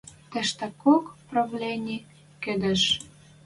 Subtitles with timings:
[0.31, 1.97] Тӹштӓкок правлени
[2.43, 2.81] кӹдеж